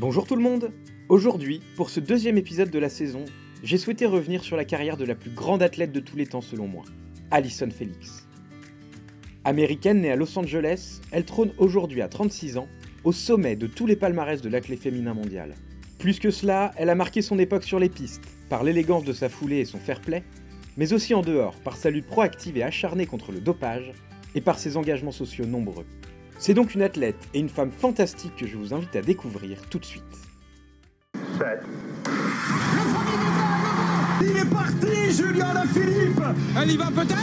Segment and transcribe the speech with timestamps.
[0.00, 0.70] Bonjour tout le monde
[1.08, 3.24] Aujourd'hui, pour ce deuxième épisode de la saison,
[3.64, 6.40] j'ai souhaité revenir sur la carrière de la plus grande athlète de tous les temps
[6.40, 6.84] selon moi,
[7.32, 8.28] Alison Felix.
[9.42, 12.68] Américaine née à Los Angeles, elle trône aujourd'hui à 36 ans
[13.02, 15.56] au sommet de tous les palmarès de l'athlète féminin mondial.
[15.98, 19.28] Plus que cela, elle a marqué son époque sur les pistes, par l'élégance de sa
[19.28, 20.22] foulée et son fair play,
[20.76, 23.90] mais aussi en dehors, par sa lutte proactive et acharnée contre le dopage,
[24.36, 25.86] et par ses engagements sociaux nombreux.
[26.38, 29.78] C'est donc une athlète et une femme fantastique que je vous invite à découvrir tout
[29.78, 30.04] de suite.
[34.20, 36.20] Il est parti, Julien Philippe.
[36.56, 37.18] Elle y va peut-être.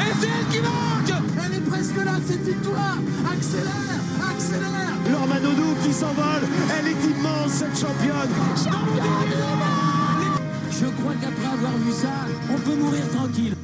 [0.00, 2.98] Et c'est elle qui marque Elle est presque là, cette victoire.
[3.30, 4.00] Accélère
[4.30, 4.94] Accélère.
[5.10, 6.42] Laure Manodou qui s'envole.
[6.78, 8.30] Elle est immense, cette championne.
[10.70, 12.12] Je crois qu'après avoir vu ça,
[12.50, 13.54] on peut mourir tranquille.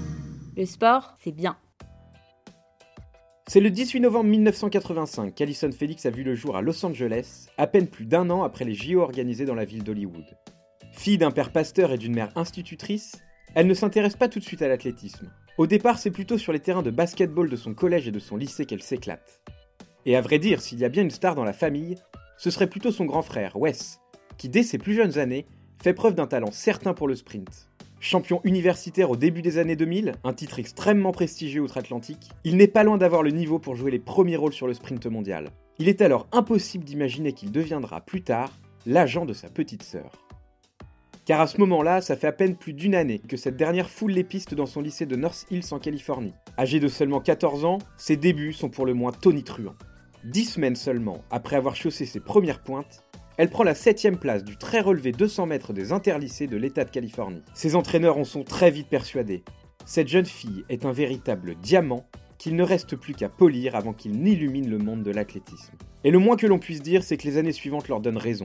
[0.57, 1.57] Le sport, c'est bien.
[3.53, 7.67] C'est le 18 novembre 1985 qu'Alison Felix a vu le jour à Los Angeles, à
[7.67, 10.37] peine plus d'un an après les JO organisés dans la ville d'Hollywood.
[10.93, 13.17] Fille d'un père pasteur et d'une mère institutrice,
[13.57, 15.33] elle ne s'intéresse pas tout de suite à l'athlétisme.
[15.59, 18.37] Au départ, c'est plutôt sur les terrains de basketball de son collège et de son
[18.37, 19.43] lycée qu'elle s'éclate.
[20.07, 21.97] Et à vrai dire, s'il y a bien une star dans la famille,
[22.39, 23.99] ce serait plutôt son grand frère, Wes,
[24.39, 25.47] qui dès ses plus jeunes années
[25.83, 27.69] fait preuve d'un talent certain pour le sprint.
[28.03, 32.83] Champion universitaire au début des années 2000, un titre extrêmement prestigieux outre-Atlantique, il n'est pas
[32.83, 35.51] loin d'avoir le niveau pour jouer les premiers rôles sur le sprint mondial.
[35.79, 40.13] Il est alors impossible d'imaginer qu'il deviendra plus tard l'agent de sa petite sœur.
[41.27, 44.13] Car à ce moment-là, ça fait à peine plus d'une année que cette dernière foule
[44.13, 46.33] les pistes dans son lycée de North Hills en Californie.
[46.59, 49.77] Âgée de seulement 14 ans, ses débuts sont pour le moins tonitruants.
[50.25, 53.05] Dix semaines seulement après avoir chaussé ses premières pointes,
[53.41, 56.91] elle prend la 7ème place du très relevé 200 mètres des interlycées de l'État de
[56.91, 57.41] Californie.
[57.55, 59.45] Ses entraîneurs en sont très vite persuadés.
[59.87, 62.05] Cette jeune fille est un véritable diamant
[62.37, 65.73] qu'il ne reste plus qu'à polir avant qu'il n'illumine le monde de l'athlétisme.
[66.05, 68.45] Et le moins que l'on puisse dire, c'est que les années suivantes leur donnent raison.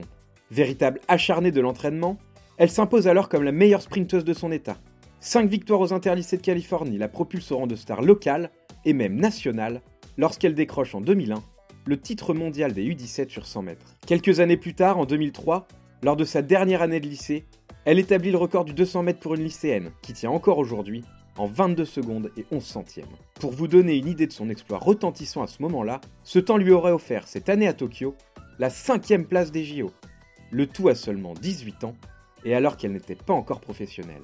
[0.50, 2.16] Véritable acharnée de l'entraînement,
[2.56, 4.78] elle s'impose alors comme la meilleure sprinteuse de son état.
[5.20, 8.50] 5 victoires aux interlycées de Californie la propulsent au rang de star locale
[8.86, 9.82] et même nationale
[10.16, 11.42] lorsqu'elle décroche en 2001
[11.86, 13.96] le titre mondial des U17 sur 100 mètres.
[14.06, 15.68] Quelques années plus tard, en 2003,
[16.02, 17.46] lors de sa dernière année de lycée,
[17.84, 21.04] elle établit le record du 200 mètres pour une lycéenne, qui tient encore aujourd'hui,
[21.38, 23.06] en 22 secondes et 11 centièmes.
[23.40, 26.72] Pour vous donner une idée de son exploit retentissant à ce moment-là, ce temps lui
[26.72, 28.16] aurait offert cette année à Tokyo
[28.58, 29.92] la cinquième place des JO,
[30.50, 31.94] le tout à seulement 18 ans,
[32.44, 34.22] et alors qu'elle n'était pas encore professionnelle.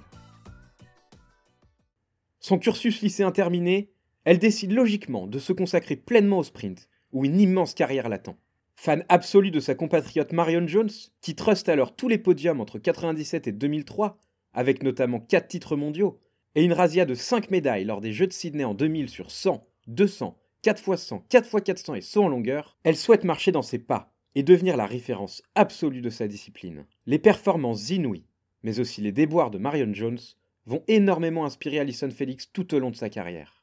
[2.41, 3.93] Son cursus lycéen terminé,
[4.25, 8.37] elle décide logiquement de se consacrer pleinement au sprint, où une immense carrière l'attend.
[8.75, 10.91] Fan absolue de sa compatriote Marion Jones,
[11.21, 14.19] qui truste alors tous les podiums entre 97 et 2003,
[14.55, 16.19] avec notamment 4 titres mondiaux,
[16.55, 19.67] et une razzia de 5 médailles lors des Jeux de Sydney en 2000 sur 100,
[19.87, 24.77] 200, 4x100, 4x400 et 100 en longueur, elle souhaite marcher dans ses pas et devenir
[24.77, 26.87] la référence absolue de sa discipline.
[27.07, 28.27] Les performances inouïes,
[28.63, 30.19] mais aussi les déboires de Marion Jones,
[30.67, 33.62] vont énormément inspirer Alison Felix tout au long de sa carrière.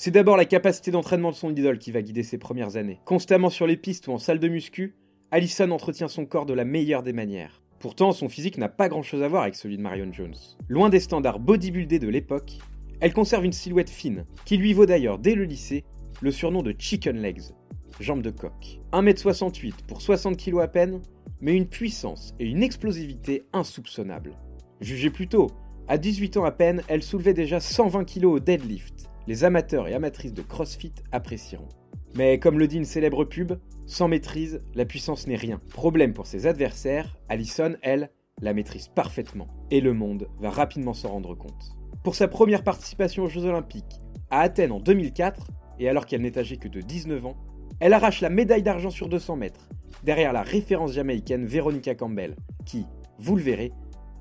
[0.00, 3.00] C'est d'abord la capacité d'entraînement de son idole qui va guider ses premières années.
[3.04, 4.94] Constamment sur les pistes ou en salle de muscu,
[5.32, 7.64] Allison entretient son corps de la meilleure des manières.
[7.80, 10.36] Pourtant, son physique n'a pas grand chose à voir avec celui de Marion Jones.
[10.68, 12.58] Loin des standards bodybuildés de l'époque,
[13.00, 15.82] elle conserve une silhouette fine, qui lui vaut d'ailleurs dès le lycée
[16.20, 17.50] le surnom de Chicken Legs,
[17.98, 18.78] jambes de coq.
[18.92, 21.02] 1m68 pour 60 kg à peine,
[21.40, 24.36] mais une puissance et une explosivité insoupçonnables.
[24.80, 25.48] Jugez plutôt,
[25.88, 29.94] à 18 ans à peine, elle soulevait déjà 120 kg au deadlift, les amateurs et
[29.94, 31.68] amatrices de CrossFit apprécieront.
[32.14, 33.52] Mais comme le dit une célèbre pub,
[33.84, 35.60] sans maîtrise, la puissance n'est rien.
[35.68, 39.48] Problème pour ses adversaires, Allison, elle, la maîtrise parfaitement.
[39.70, 41.76] Et le monde va rapidement s'en rendre compte.
[42.02, 44.00] Pour sa première participation aux Jeux Olympiques,
[44.30, 45.46] à Athènes en 2004,
[45.78, 47.36] et alors qu'elle n'est âgée que de 19 ans,
[47.80, 49.68] elle arrache la médaille d'argent sur 200 mètres,
[50.04, 52.34] derrière la référence jamaïcaine Veronica Campbell,
[52.64, 52.86] qui,
[53.18, 53.72] vous le verrez,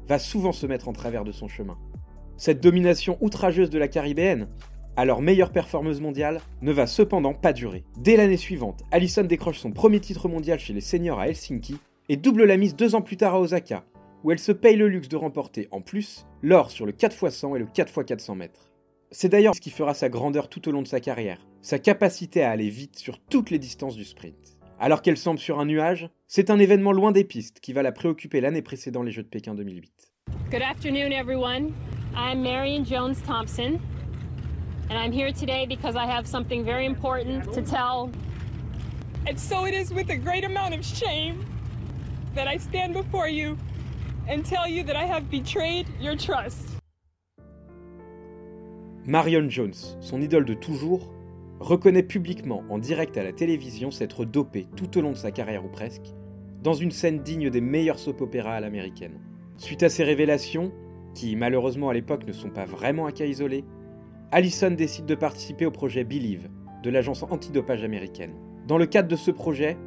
[0.06, 1.78] va souvent se mettre en travers de son chemin.
[2.35, 4.50] Cette domination outrageuse de la caribéenne,
[4.97, 7.85] alors meilleure performeuse mondiale, ne va cependant pas durer.
[8.00, 11.77] Dès l'année suivante, Allison décroche son premier titre mondial chez les seniors à Helsinki
[12.10, 13.86] et double la mise deux ans plus tard à Osaka,
[14.24, 17.60] où elle se paye le luxe de remporter en plus l'or sur le 4x100 et
[17.60, 18.71] le 4x400 mètres.
[19.12, 22.44] C'est d'ailleurs ce qui fera sa grandeur tout au long de sa carrière, sa capacité
[22.44, 24.57] à aller vite sur toutes les distances du sprint.
[24.80, 27.92] Alors qu'elle semble sur un nuage, c'est un événement loin des pistes qui va la
[27.92, 29.92] préoccuper l'année précédant les Jeux de Pékin 2008.
[30.51, 31.71] Good afternoon, everyone.
[32.16, 33.80] I'm Marion Jones Thompson,
[34.89, 38.10] and I'm here today because I have something very important to tell.
[39.25, 41.45] And so it is with a great amount of shame
[42.36, 43.57] that I stand before you
[44.28, 46.69] and tell you that I have betrayed your trust.
[49.06, 51.13] Marion Jones, son idole de toujours,
[51.60, 55.66] reconnaît publiquement en direct à la télévision s'être dopé tout au long de sa carrière
[55.66, 56.13] ou presque,
[56.62, 59.19] dans une scène digne des meilleurs soap-opéras à l'américaine.
[59.57, 60.72] Suite à ces révélations,
[61.16, 63.63] qui malheureusement à l'époque ne sont pas vraiment un cas isolé,
[64.29, 66.50] Allison décide de participer au projet Believe
[66.83, 68.33] de l'agence antidopage américaine.
[68.68, 69.77] Dans le cadre de ce projet,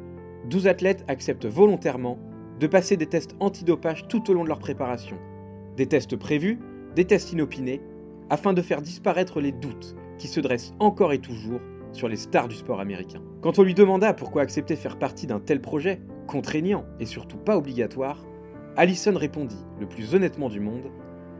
[0.49, 2.17] 12 athlètes acceptent volontairement
[2.59, 5.17] de passer des tests antidopage tout au long de leur préparation.
[5.77, 6.59] Des tests prévus,
[6.95, 7.81] des tests inopinés,
[8.31, 11.61] afin de faire disparaître les doutes qui se dressent encore et toujours
[11.91, 13.21] sur les stars du sport américain.
[13.41, 17.57] Quand on lui demanda pourquoi accepter faire partie d'un tel projet, contraignant et surtout pas
[17.57, 18.25] obligatoire,
[18.75, 20.89] Allison répondit, le plus honnêtement du monde,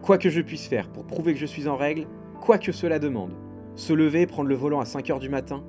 [0.01, 2.07] Quoi que je puisse faire pour prouver que je suis en règle,
[2.41, 3.33] quoi que cela demande,
[3.75, 5.63] se lever et prendre le volant à 5 heures du matin,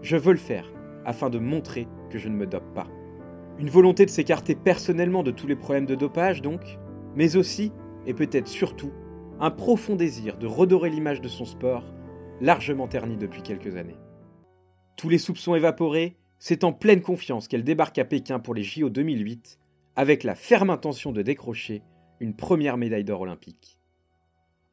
[0.00, 0.72] je veux le faire
[1.04, 2.86] afin de montrer que je ne me dope pas.
[3.58, 6.78] Une volonté de s'écarter personnellement de tous les problèmes de dopage donc,
[7.16, 7.72] mais aussi,
[8.06, 8.92] et peut-être surtout,
[9.40, 11.92] un profond désir de redorer l'image de son sport,
[12.40, 13.98] largement terni depuis quelques années.
[14.96, 18.88] Tous les soupçons évaporés, c'est en pleine confiance qu'elle débarque à Pékin pour les JO
[18.88, 19.58] 2008,
[19.96, 21.82] avec la ferme intention de décrocher
[22.20, 23.80] une première médaille d'or olympique.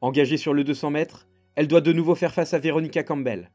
[0.00, 1.26] Engagée sur le 200 mètres,
[1.56, 3.50] elle doit de nouveau faire face à Veronica Campbell.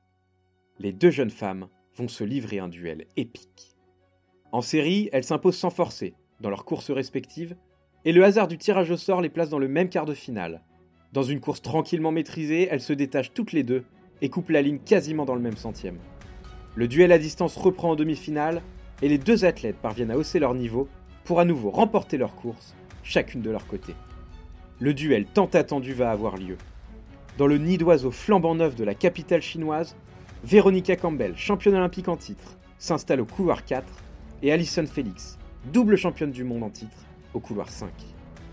[0.79, 3.75] Les deux jeunes femmes vont se livrer un duel épique.
[4.51, 7.55] En série, elles s'imposent sans forcer, dans leurs courses respectives,
[8.03, 10.61] et le hasard du tirage au sort les place dans le même quart de finale.
[11.13, 13.85] Dans une course tranquillement maîtrisée, elles se détachent toutes les deux
[14.21, 15.99] et coupent la ligne quasiment dans le même centième.
[16.75, 18.61] Le duel à distance reprend en demi-finale,
[19.01, 20.87] et les deux athlètes parviennent à hausser leur niveau
[21.23, 23.93] pour à nouveau remporter leur course chacune de leur côté.
[24.79, 26.57] Le duel tant attendu va avoir lieu.
[27.37, 29.97] Dans le nid d'oiseaux flambant neuf de la capitale chinoise,
[30.45, 33.85] Veronica Campbell, championne olympique en titre, s'installe au couloir 4
[34.41, 35.37] et Alison Felix,
[35.73, 36.95] double championne du monde en titre,
[37.33, 37.89] au couloir 5.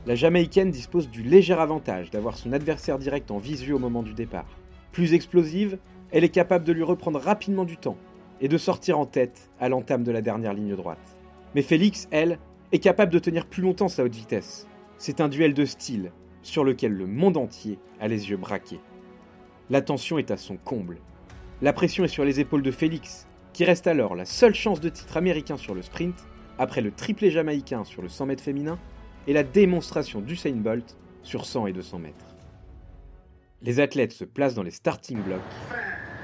[0.05, 4.15] La Jamaïcaine dispose du léger avantage d'avoir son adversaire direct en visu au moment du
[4.15, 4.59] départ.
[4.91, 5.79] Plus explosive,
[6.11, 7.97] elle est capable de lui reprendre rapidement du temps
[8.41, 11.17] et de sortir en tête à l'entame de la dernière ligne droite.
[11.55, 12.41] Mais Félix, elle,
[12.73, 14.67] est capable de tenir plus longtemps sa haute vitesse.
[14.99, 16.11] C'est un duel de style
[16.43, 18.81] sur lequel le monde entier a les yeux braqués.
[19.71, 20.99] La tension est à son comble.
[21.61, 24.89] La pression est sur les épaules de Félix, qui reste alors la seule chance de
[24.89, 26.17] titre américain sur le sprint,
[26.59, 28.79] après le triplé jamaïcain sur le 100 mètres féminin
[29.27, 32.37] et la démonstration d'Usain Bolt sur 100 et 200 mètres.
[33.63, 35.41] Les athlètes se placent dans les starting blocks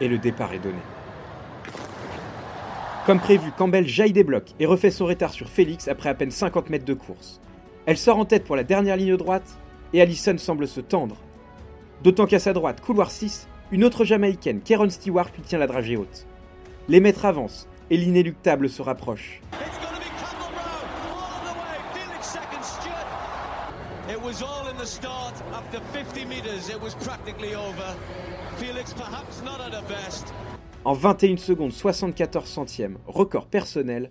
[0.01, 0.79] et le départ est donné.
[3.07, 6.31] Comme prévu, Campbell jaillit des blocs et refait son retard sur Félix après à peine
[6.31, 7.41] 50 mètres de course.
[7.87, 9.59] Elle sort en tête pour la dernière ligne droite
[9.93, 11.17] et Allison semble se tendre.
[12.03, 15.97] D'autant qu'à sa droite, couloir 6, une autre Jamaïcaine, Karen Stewart, lui tient la dragée
[15.97, 16.27] haute.
[16.89, 19.41] Les maîtres avancent et l'inéluctable se rapproche.
[30.85, 34.11] En 21 secondes 74 centièmes, record personnel,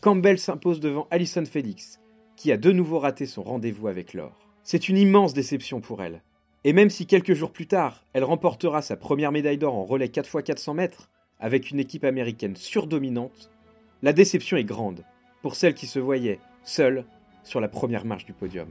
[0.00, 2.00] Campbell s'impose devant Alison Felix,
[2.36, 4.43] qui a de nouveau raté son rendez-vous avec l'or.
[4.64, 6.22] C'est une immense déception pour elle.
[6.64, 10.06] Et même si quelques jours plus tard, elle remportera sa première médaille d'or en relais
[10.06, 13.50] 4x400 mètres, avec une équipe américaine surdominante,
[14.02, 15.04] la déception est grande
[15.42, 17.04] pour celle qui se voyait seule
[17.42, 18.68] sur la première marche du podium.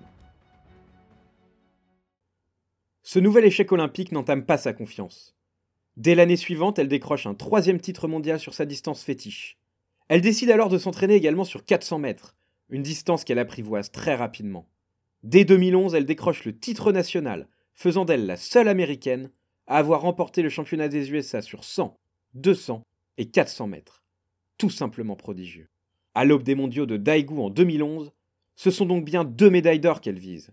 [3.04, 5.36] Ce nouvel échec olympique n'entame pas sa confiance.
[5.96, 9.60] Dès l'année suivante, elle décroche un troisième titre mondial sur sa distance fétiche.
[10.08, 12.36] Elle décide alors de s'entraîner également sur 400 mètres,
[12.70, 14.68] une distance qu'elle apprivoise très rapidement.
[15.24, 19.32] Dès 2011, elle décroche le titre national, faisant d'elle la seule américaine
[19.68, 21.98] à avoir remporté le championnat des USA sur 100,
[22.34, 22.84] 200
[23.18, 24.04] et 400 mètres.
[24.58, 25.70] Tout simplement prodigieux.
[26.14, 28.12] À l'aube des mondiaux de Daegu en 2011,
[28.56, 30.52] ce sont donc bien deux médailles d'or qu'elle vise.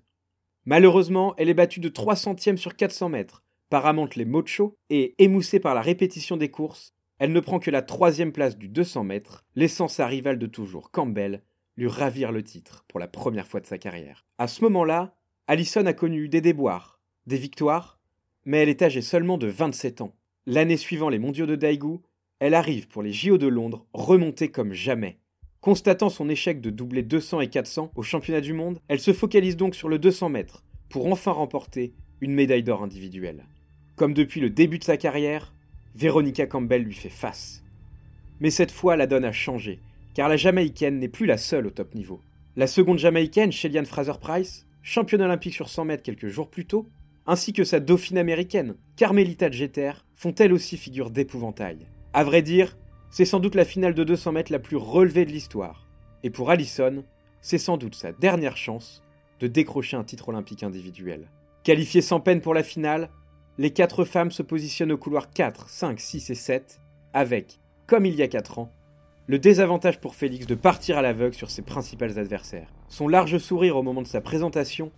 [0.64, 5.60] Malheureusement, elle est battue de 3 centièmes sur 400 mètres, par les Mocho, et, émoussée
[5.60, 9.44] par la répétition des courses, elle ne prend que la troisième place du 200 mètres,
[9.54, 11.42] laissant sa rivale de toujours, Campbell,
[11.80, 14.26] lui ravir le titre pour la première fois de sa carrière.
[14.36, 15.14] À ce moment-là,
[15.46, 17.98] Allison a connu des déboires, des victoires,
[18.44, 20.14] mais elle est âgée seulement de 27 ans.
[20.46, 22.00] L'année suivant les mondiaux de Daegu,
[22.38, 25.18] elle arrive pour les JO de Londres remontée comme jamais.
[25.62, 29.56] Constatant son échec de doubler 200 et 400 au championnat du monde, elle se focalise
[29.56, 33.46] donc sur le 200 mètres pour enfin remporter une médaille d'or individuelle.
[33.96, 35.54] Comme depuis le début de sa carrière,
[35.94, 37.64] Veronica Campbell lui fait face.
[38.40, 39.80] Mais cette fois, la donne a changé,
[40.14, 42.22] car la Jamaïcaine n'est plus la seule au top niveau.
[42.56, 46.88] La seconde Jamaïcaine, Shellian Fraser-Price, championne olympique sur 100 mètres quelques jours plus tôt,
[47.26, 51.86] ainsi que sa dauphine américaine, Carmelita Jeter, font elles aussi figure d'épouvantail.
[52.12, 52.76] À vrai dire,
[53.10, 55.86] c'est sans doute la finale de 200 mètres la plus relevée de l'histoire.
[56.22, 57.04] Et pour Allison,
[57.40, 59.02] c'est sans doute sa dernière chance
[59.38, 61.30] de décrocher un titre olympique individuel.
[61.62, 63.10] Qualifiée sans peine pour la finale,
[63.58, 66.80] les quatre femmes se positionnent au couloir 4, 5, 6 et 7
[67.12, 68.72] avec, comme il y a 4 ans,
[69.30, 72.66] le désavantage pour Félix de partir à l'aveugle sur ses principaux adversaires.
[72.88, 74.90] Son large sourire au moment de sa présentation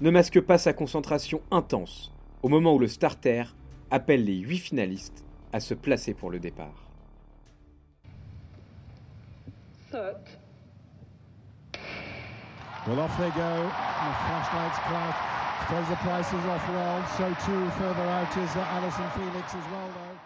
[0.00, 2.10] ne masque pas sa concentration intense
[2.42, 3.44] au moment où le starter
[3.90, 5.22] appelle les 8 finalistes
[5.52, 6.88] à se placer pour le départ.
[9.92, 10.14] Well,
[12.98, 13.36] off they go.
[13.36, 15.16] The flashlights clash.
[15.68, 17.04] Fraser Price is off well.
[17.18, 20.16] So too further out is Alison Felix as well, though.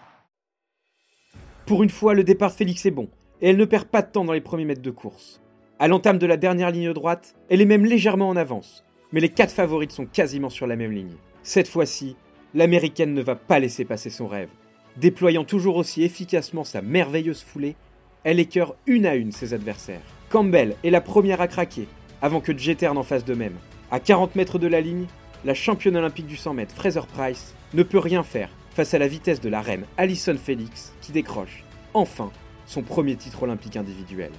[1.67, 4.11] Pour une fois, le départ de Félix est bon, et elle ne perd pas de
[4.11, 5.41] temps dans les premiers mètres de course.
[5.79, 9.29] À l'entame de la dernière ligne droite, elle est même légèrement en avance, mais les
[9.29, 11.17] quatre favorites sont quasiment sur la même ligne.
[11.43, 12.17] Cette fois-ci,
[12.55, 14.49] l'américaine ne va pas laisser passer son rêve.
[14.97, 17.77] Déployant toujours aussi efficacement sa merveilleuse foulée,
[18.25, 20.03] elle écœure une à une ses adversaires.
[20.31, 21.87] Campbell est la première à craquer,
[22.21, 23.55] avant que Jeter n'en fasse de même.
[23.91, 25.07] À 40 mètres de la ligne,
[25.45, 29.09] la championne olympique du 100 mètres Fraser Price ne peut rien faire face à la
[29.09, 31.65] vitesse de la reine Alison Felix qui décroche,
[31.95, 32.31] enfin,
[32.69, 34.31] son premier titre olympique individuel.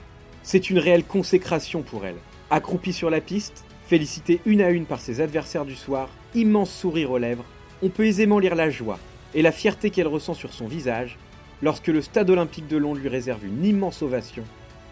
[0.44, 2.16] C'est une réelle consécration pour elle.
[2.50, 7.12] Accroupie sur la piste, félicitée une à une par ses adversaires du soir, immense sourire
[7.12, 7.44] aux lèvres,
[7.82, 9.00] on peut aisément lire la joie
[9.34, 11.18] et la fierté qu'elle ressent sur son visage
[11.62, 14.44] lorsque le stade olympique de Londres lui réserve une immense ovation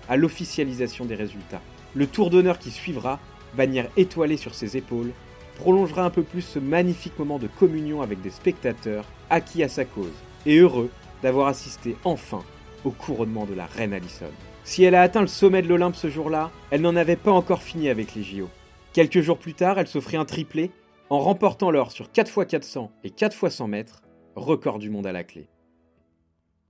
[0.09, 1.61] à l'officialisation des résultats.
[1.93, 3.19] Le tour d'honneur qui suivra,
[3.55, 5.11] bannière étoilée sur ses épaules,
[5.57, 9.85] prolongera un peu plus ce magnifique moment de communion avec des spectateurs acquis à sa
[9.85, 10.13] cause
[10.45, 10.89] et heureux
[11.21, 12.43] d'avoir assisté enfin
[12.85, 14.31] au couronnement de la reine Alison.
[14.63, 17.61] Si elle a atteint le sommet de l'Olympe ce jour-là, elle n'en avait pas encore
[17.61, 18.49] fini avec les JO.
[18.93, 20.71] Quelques jours plus tard, elle s'offrit un triplé
[21.09, 24.01] en remportant l'or sur 4x400 et 4x100 mètres,
[24.35, 25.47] record du monde à la clé.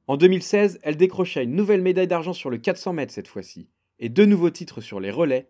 [0.08, 4.10] En 2016, elle décrocha une nouvelle médaille d'argent sur le 400 mètres cette fois-ci, et
[4.10, 5.50] deux nouveaux titres sur les relais,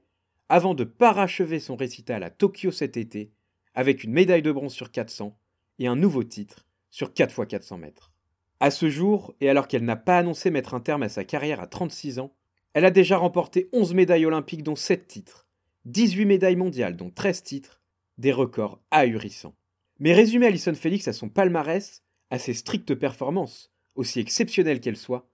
[0.50, 3.32] avant de parachever son récital à Tokyo cet été,
[3.76, 5.38] avec une médaille de bronze sur 400
[5.80, 8.12] et un nouveau titre sur 4x400 mètres.
[8.60, 11.62] À ce jour, et alors qu'elle n'a pas annoncé mettre un terme à sa carrière
[11.62, 12.34] à 36 ans,
[12.74, 15.48] elle a déjà remporté 11 médailles olympiques dont 7 titres,
[15.86, 17.82] 18 médailles mondiales dont 13 titres,
[18.18, 19.56] des records ahurissants.
[20.00, 25.30] Mais résumer Alison Félix à son palmarès, à ses strictes performances, aussi exceptionnelles qu'elles soient,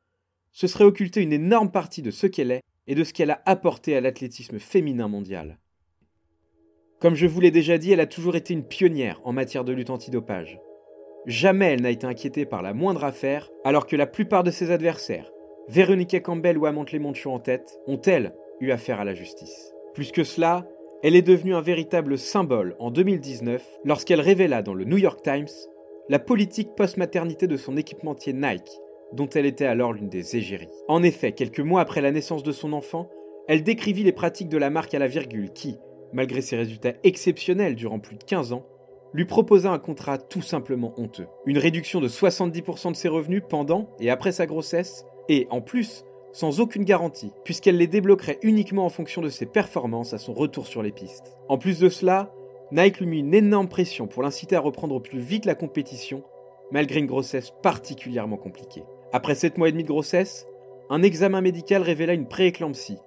[0.51, 3.41] ce serait occulter une énorme partie de ce qu'elle est et de ce qu'elle a
[3.45, 5.57] apporté à l'athlétisme féminin mondial.
[6.99, 9.73] Comme je vous l'ai déjà dit, elle a toujours été une pionnière en matière de
[9.73, 10.59] lutte antidopage.
[11.25, 14.71] Jamais elle n'a été inquiétée par la moindre affaire, alors que la plupart de ses
[14.71, 15.31] adversaires,
[15.69, 19.73] Véronica Campbell ou Amante Moncho en tête, ont elles eu affaire à la justice.
[19.93, 20.67] Plus que cela,
[21.01, 25.47] elle est devenue un véritable symbole en 2019 lorsqu'elle révéla dans le New York Times
[26.09, 28.79] la politique post-maternité de son équipementier Nike,
[29.13, 30.67] dont elle était alors l'une des égéries.
[30.89, 33.09] En effet, quelques mois après la naissance de son enfant,
[33.47, 35.77] elle décrivit les pratiques de la marque à la virgule qui,
[36.11, 38.65] malgré ses résultats exceptionnels durant plus de 15 ans,
[39.13, 41.27] lui proposa un contrat tout simplement honteux.
[41.45, 46.03] Une réduction de 70% de ses revenus pendant et après sa grossesse, et en plus,
[46.31, 50.67] sans aucune garantie, puisqu'elle les débloquerait uniquement en fonction de ses performances à son retour
[50.67, 51.37] sur les pistes.
[51.47, 52.31] En plus de cela,
[52.71, 56.23] Nike lui mit une énorme pression pour l'inciter à reprendre au plus vite la compétition,
[56.71, 58.83] malgré une grossesse particulièrement compliquée.
[59.11, 60.47] Après 7 mois et demi de grossesse,
[60.89, 62.97] un examen médical révéla une prééclampsie,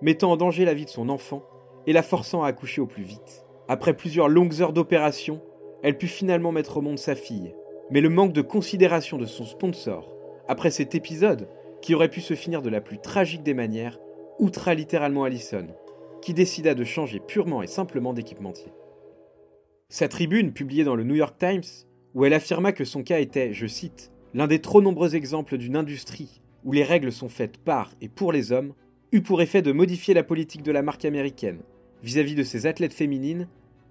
[0.00, 1.42] mettant en danger la vie de son enfant
[1.88, 3.44] et la forçant à accoucher au plus vite.
[3.68, 5.40] Après plusieurs longues heures d'opération,
[5.86, 7.54] elle put finalement mettre au monde sa fille.
[7.92, 10.12] Mais le manque de considération de son sponsor,
[10.48, 11.48] après cet épisode,
[11.80, 14.00] qui aurait pu se finir de la plus tragique des manières,
[14.40, 15.68] outra littéralement Allison,
[16.20, 18.72] qui décida de changer purement et simplement d'équipementier.
[19.88, 23.52] Sa tribune, publiée dans le New York Times, où elle affirma que son cas était,
[23.52, 27.92] je cite, l'un des trop nombreux exemples d'une industrie où les règles sont faites par
[28.00, 28.74] et pour les hommes,
[29.12, 31.60] eut pour effet de modifier la politique de la marque américaine
[32.02, 33.46] vis-à-vis de ses athlètes féminines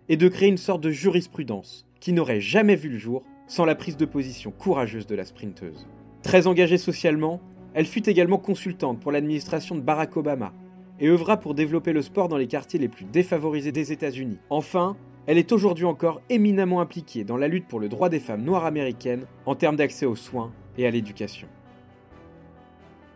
[0.10, 3.76] et de créer une sorte de jurisprudence qui n'aurait jamais vu le jour sans la
[3.76, 5.88] prise de position courageuse de la sprinteuse.
[6.22, 7.42] Très engagée socialement,
[7.74, 10.54] elle fut également consultante pour l'administration de Barack Obama
[11.00, 14.40] et œuvra pour développer le sport dans les quartiers les plus défavorisés des États-Unis.
[14.50, 14.96] Enfin,
[15.28, 18.66] elle est aujourd'hui encore éminemment impliquée dans la lutte pour le droit des femmes noires
[18.66, 21.48] américaines en termes d'accès aux soins et à l'éducation.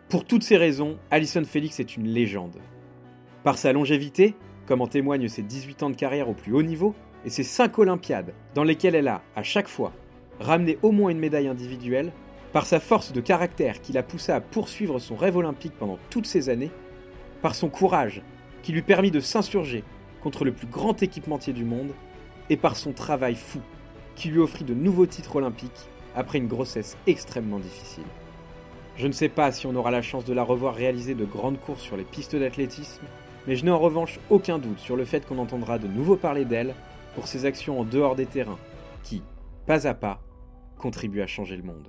[0.10, 2.58] Pour toutes ces raisons, Alison Felix est une légende.
[3.44, 4.34] Par sa longévité,
[4.70, 6.94] comme en témoignent ses 18 ans de carrière au plus haut niveau,
[7.26, 9.92] et ses 5 Olympiades, dans lesquelles elle a, à chaque fois,
[10.40, 12.12] ramené au moins une médaille individuelle,
[12.54, 16.28] par sa force de caractère qui l'a poussée à poursuivre son rêve olympique pendant toutes
[16.28, 16.70] ces années,
[17.42, 18.22] par son courage
[18.62, 19.84] qui lui permit de s'insurger
[20.22, 21.92] contre le plus grand équipementier du monde,
[22.52, 23.62] et par son travail fou
[24.16, 28.04] qui lui offrit de nouveaux titres olympiques après une grossesse extrêmement difficile.
[28.98, 31.60] Je ne sais pas si on aura la chance de la revoir réaliser de grandes
[31.60, 33.06] courses sur les pistes d'athlétisme,
[33.50, 36.46] mais je n'ai en revanche aucun doute sur le fait qu'on entendra de nouveau parler
[36.46, 36.76] d'elle
[37.16, 38.60] pour ses actions en dehors des terrains,
[39.02, 39.24] qui,
[39.66, 40.20] pas à pas,
[40.78, 41.88] contribuent à changer le monde.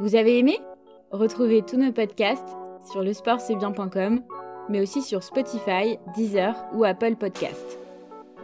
[0.00, 0.58] Vous avez aimé?
[1.12, 2.56] Retrouvez tous nos podcasts
[2.90, 4.20] sur lesportcestbien.com,
[4.68, 7.78] mais aussi sur Spotify, Deezer ou Apple Podcasts.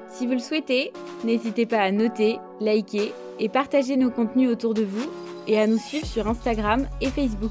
[0.06, 0.92] Si vous le souhaitez,
[1.24, 5.10] n'hésitez pas à noter, liker et partager nos contenus autour de vous
[5.48, 7.50] et à nous suivre sur Instagram et Facebook.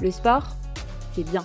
[0.00, 0.44] Le sport,
[1.14, 1.44] c'est bien.